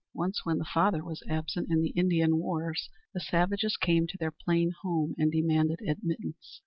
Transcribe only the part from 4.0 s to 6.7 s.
to their plain home and demanded admittance.